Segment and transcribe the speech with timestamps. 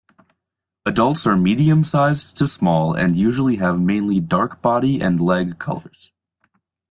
[0.83, 6.11] Adults are medium-sized to small and usually have mainly dark body and leg colours.